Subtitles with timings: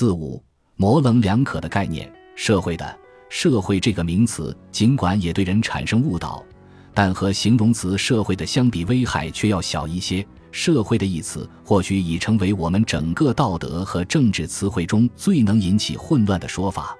[0.00, 0.42] 四五
[0.76, 6.42] 模棱两可的概念，社会的社会这个名词，尽管也对人产生误导，
[6.94, 10.26] 但和形容词社会的相比，危害却要小一些。
[10.52, 16.96] 社会的一词，或许已成为我们整个道德和政治词汇中最能引起混乱的说法。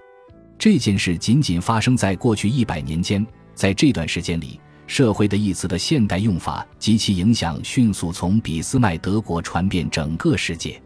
[0.59, 10.79] 这件事仅仅发生在过去一百年间，在这段时间里，社会的一词的现代用法及其影响迅速从俾斯麦德国传遍整个世界。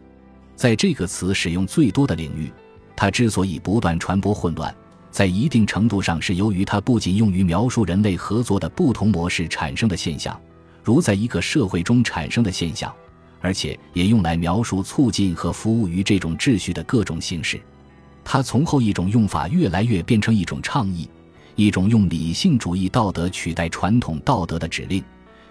[0.55, 2.51] 在这个词使用最多的领域，
[2.95, 4.73] 它之所以不断传播混乱，
[5.11, 10.39] 在一定程度上是由于它不仅用于描述人类合作的不同模式产生的现象，
[10.83, 12.93] 如在一个社会中产生的现象，
[13.41, 17.59] 而且也用来描述促进和服务于这种秩序的各种形式。
[18.23, 21.07] 它从后一种用法越来越变成一种倡议，
[21.55, 25.03] 一种用理性主义道德取代传统道德的指令，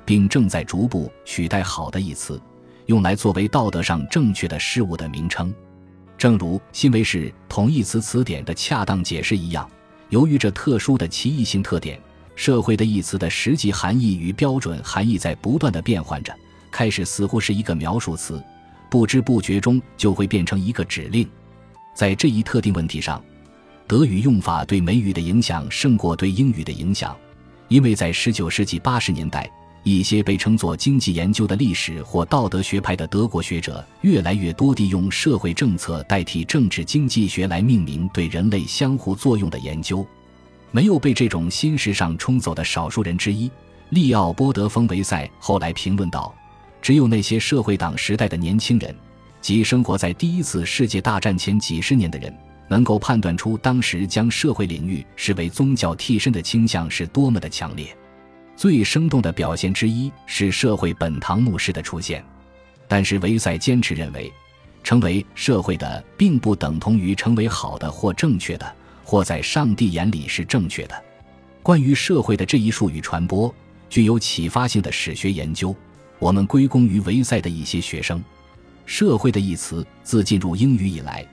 [0.05, 2.41] 并正在逐步取代“好的”一词，
[2.87, 5.53] 用来作为道德上正确的事物的名称。
[6.17, 9.69] 正如新维氏同义词词典的恰当解释一样，
[10.11, 12.01] 由于这特殊的奇异性特点
[12.37, 16.35] ，“社会”的一词的实际含义与标准含义在不断的变换着，
[16.71, 18.43] 开始似乎是一个描述词，
[18.91, 21.29] 不知不觉中就会变成一个指令。
[21.95, 23.23] 在这一特定问题上，
[23.87, 27.17] 德语用法对美语的影响胜过对英语的影响，
[27.69, 29.51] 因为在19世纪80年代，
[29.85, 40.05] 一些被称作经济研究的历史或道德学派的德国学者越来越多地用社会政策代替政治经济学来命名对人类相互作用的研究。
[40.71, 43.51] 没有被这种新时尚冲走的少数人之一，
[43.91, 46.35] 利奥波德·冯·维塞后来评论道
[46.81, 48.93] ：“只有那些社会党时代的年轻人。”
[49.43, 52.35] 即生活在第一次世界大战前几十年的人，
[52.69, 57.95] 能够判断出当时将社会领域视为宗教替身的倾向是多么的强烈。
[58.57, 62.25] 最生动的表现之一是社会本堂牧师的出现。
[62.87, 64.33] 但是维塞坚持认为，
[64.83, 71.03] 成为社会的并不等同于成为好的或正确的，或在上帝眼里是正确的。
[71.63, 73.53] 关于社会的这一术语传播
[73.89, 75.75] 具有启发性的史学研究，
[76.19, 78.23] 我们归功于维塞的一些学生。
[78.85, 81.27] 社会的一词自进入英语以来，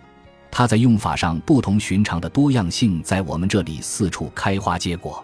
[0.50, 5.24] 它在用法上不同寻常的多样性在我们这里四处开花结果。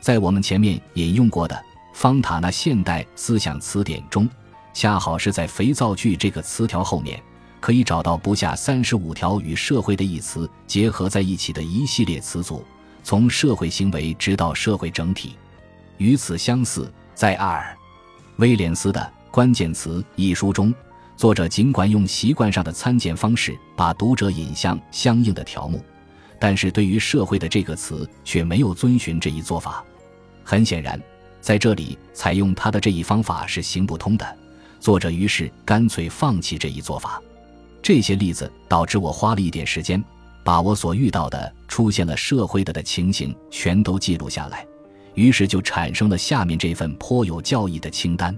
[0.00, 1.60] 在我们前面引用过的
[1.92, 4.28] 方塔纳现代思想词典中，
[4.72, 7.20] 恰好是在“肥皂剧”这个词条后面，
[7.60, 12.64] 可以找到不下三十五条与“社会”的一词结合在一起的一系列词组，
[13.02, 15.34] 从社会行为直到社会整体。
[15.98, 17.74] 与此相似，在阿尔·
[18.36, 20.72] 威廉斯的《关键词》一书中。
[21.16, 25.82] 作者尽管用习惯上的参见方式把读者引向相应的条目，
[26.38, 29.84] 但是对于“社会”的这个词却没有遵循这一做法。
[30.44, 31.00] 很显然，
[31.40, 34.36] 在这里采用他的这一方法是行不通的。
[34.78, 37.20] 作者于是干脆放弃这一做法。
[37.82, 40.02] 这些例子导致我花了一点时间，
[40.44, 44.66] 把我所遇到的出现了“社会”的的情形全都记录下来，
[45.14, 48.36] 于是就产生了下面这份颇有教义的清单。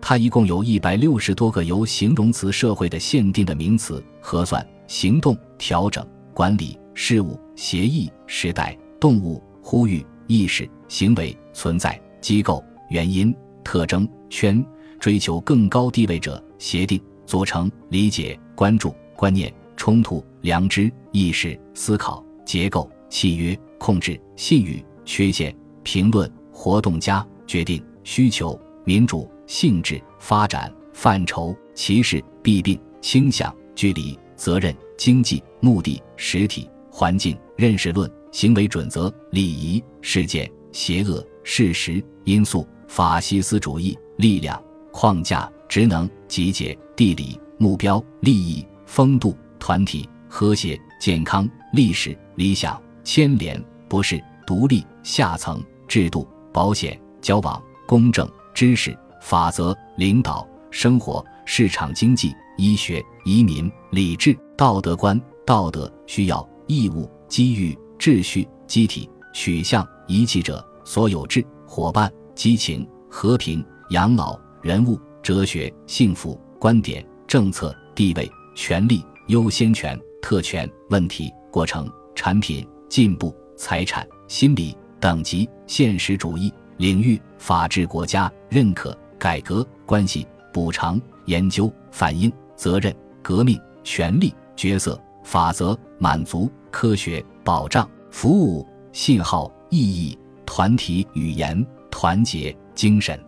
[0.00, 6.04] 它一共有一百六十多个由形容词“社会”的限定的名词：核算、行动、调整、
[6.34, 14.64] 管理、事物、协议、时代、动物、呼吁、意识、行为、存在、机构、原因、特征、圈、
[14.98, 29.32] 追求更高地位者、协定、组成、理解、关注、观念、冲突、良知、意识、思考、结构、契约、控制、信誉、缺陷、评论、活动家、决定、需求、民主。
[29.52, 58.96] 性质、发展、范畴、歧视、弊病、倾向、距离、责任、经济、目的、实体、环境、认识论、行为准则、礼仪、事件、邪恶、事实、因素、法西斯主义、力量、框架、职能、集结、地理、目标、利益、风度、团体、和谐、健康、历史、理想、牵连、不是、独立、下层、制度、保险、交往、公正、知识。
[59.22, 88.96] 法则、领导、生活、市场经济、医学、移民、理智、道德观、道德需要、义务、机遇、秩序、机体、取向、遗弃者、所有制、伙伴、激情、和平、养老、人物、哲学、幸福、观点、政策、地位、权利、优先权、特权、问题、过程、产品、进步、财产、心理、等级、现实主义、领域、法治国家、认可。
[89.22, 92.92] 改革关系、补偿、研究、反应、责任、
[93.22, 103.22] 革命、权利、角色、法则、满足、科学、保障、服务、信号、意义、团体、语言、团结、精神、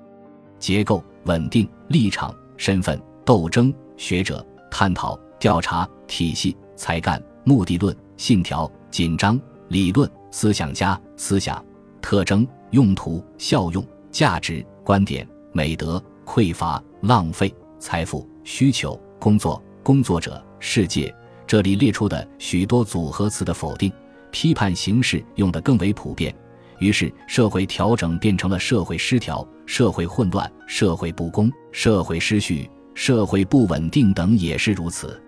[0.58, 11.64] 结构、稳定、立场、身份、斗争、学者、探讨、调查、体系、才干、目的论、信条、紧张、理论、思想家、思想、
[12.00, 21.14] 特征、用途、效用、价值、观点、美德、匮乏、浪费、财富、需求、工作、工作者、世界。
[21.46, 23.92] 这里列出的许多组合词的否定、
[24.30, 26.34] 批判形式用得更为普遍，
[26.78, 35.20] 于是社会调整变成了社会失调、社会混乱、社会不公、社会失序、社会不稳定等也是如此。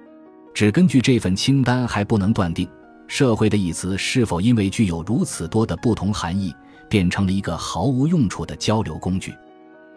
[0.55, 2.67] 只根据这份清单还不能断定
[3.07, 6.55] “社会”的一词是否因为具有如此多的不同含义，
[6.89, 9.35] 变成了一个毫无用处的交流工具。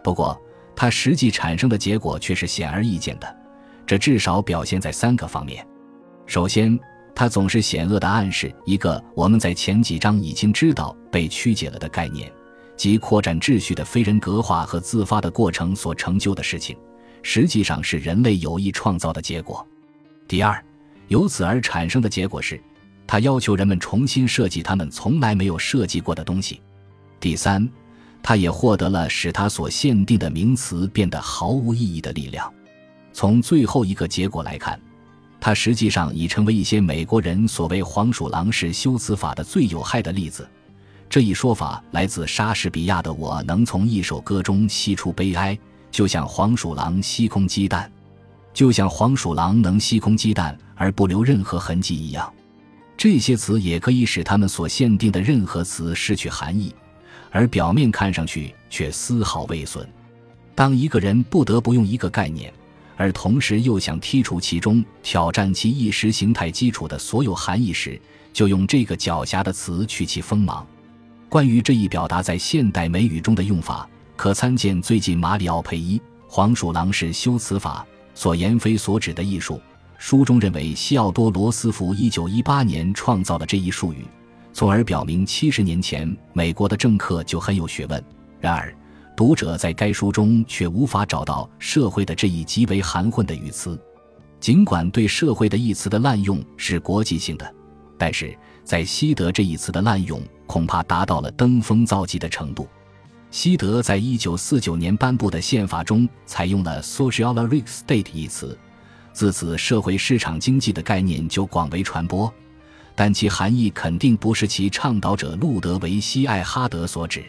[0.04, 0.38] 不过，
[0.76, 3.36] 它实际产生的结果却是显而易见的，
[3.86, 5.66] 这至少表现在三个方面。
[6.30, 6.78] 首先，
[7.12, 12.30] 它总是险恶地暗示一个我们在前几章已经知道被曲解了的概念，
[12.76, 16.76] 即扩展秩序的非人格化和自发的过程所成就的事情，
[17.20, 19.66] 实际上是人类有意创造的结果。
[20.28, 20.64] 第二，
[21.08, 22.62] 由此而产生的结果是，
[23.08, 26.60] 它要求人们重新设计他们从来没有设计过的东西。
[27.18, 27.68] 第三，
[28.22, 32.48] 它也获得了使它所限定的名词变得毫无意义的力量。
[33.12, 34.80] 从最后一个结果来看。
[35.40, 40.46] 它实际上已成为一些美国人所谓“黄鼠狼式修辞法”的最有害的例子。
[41.08, 45.58] 这一说法来自莎士比亚的“我能从一首歌中吸出悲哀，
[45.90, 47.90] 就像黄鼠狼吸空鸡蛋，
[48.52, 52.30] 就像黄鼠狼能吸空鸡蛋而不留任何痕迹一样。”
[52.98, 56.74] 这些词也可以使他们所限定的任何词失去含义，
[57.30, 59.88] 而表面看上去却丝毫未损。
[60.54, 62.52] 当一个人不得不用一个概念。
[63.00, 67.98] 而同时又想剔除其中挑战其意识形态基础的所有含义时，
[68.30, 70.66] 就用这个狡黠的词去其锋芒。
[71.26, 75.98] 关于这一表达在现代美语中的用法，可参见最近马里奥佩伊
[76.28, 77.86] 《黄鼠狼式修辞法》
[78.20, 79.58] 所言非所指的艺术
[79.96, 84.04] 书中认为西奥多·罗斯福1918年创造了这一术语，
[84.52, 88.04] 从而表明七十年前美国的政客就很有学问。
[88.42, 88.76] 然而。
[89.20, 93.78] 读者在该书中却无法找到“社会”的这一极为含混的语词，
[94.40, 97.54] 尽管对“社会”的一词的滥用是国际性的，
[97.98, 98.34] 但是
[98.64, 102.66] 在西德这一词的滥用恐怕达到了登峰造极的程度。
[103.30, 108.58] 西德在一九四九年颁布的宪法中采用了 “socialist state” 一词，
[109.12, 112.32] 自此社会市场经济的概念就广为传播，
[112.94, 117.22] 但其含义肯定不是其倡导者路德维希·艾哈德所指。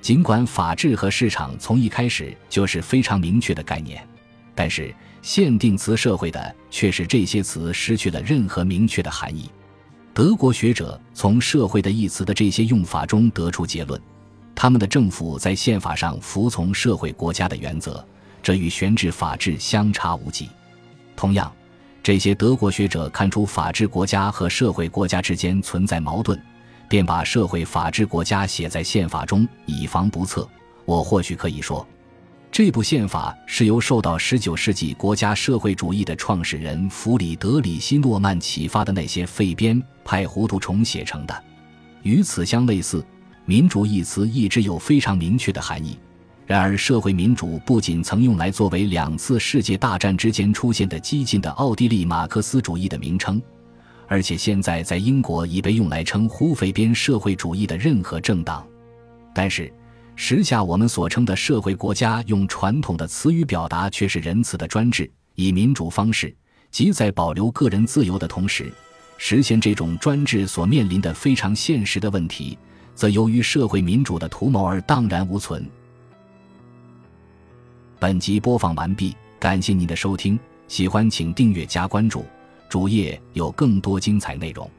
[0.00, 4.06] 尽管法治和市场从一开始就是非常明确的概念，
[4.54, 9.50] 但是限定词“社会”的却使这些词失去了任何明确的含义。
[10.14, 14.00] 德国学者从“社会”的一词的这些用法中得出结论：
[14.54, 18.04] 他们的政府在宪法上服从社会国家的原则，
[18.42, 20.48] 这与悬置法治相差无几。
[21.14, 21.52] 同样，
[22.02, 26.40] 这些德国学者看出法治国家和社会国家之间存在矛盾。
[26.88, 30.48] 便把社会法治国家写在宪法中，以防不测。
[30.84, 31.86] 我或许可以说，
[32.50, 41.44] 这部宪法是由受到19世纪国家社会主义的创始人弗里德里希·诺曼启发的那些废编派糊涂虫写成的。
[42.02, 43.04] 与此相类似
[43.44, 45.98] ，“民主”一词一直有非常明确的含义。
[46.46, 53.38] 然而，社会民主不仅曾用来作为两次世界大战之间出现的激进的奥地利马克思主义的名称。
[54.08, 58.66] 而且现在在英国已被用来称呼废编社会主义的任何政党，
[59.34, 59.72] 但是
[60.16, 66.34] 时下我们所称的社会国家用传统的词语表达却是仁慈的专制，以民主方式，
[66.70, 68.72] 即在保留个人自由的同时，
[69.18, 72.58] 实现这种专制所面临的非常现实的问题，
[72.94, 75.64] 则由于社会民主的图谋而荡然无存。
[78.00, 82.24] 本集播放完毕，感谢您的收听，喜欢请订阅加关注。
[82.68, 84.70] 主页有更多精彩内容。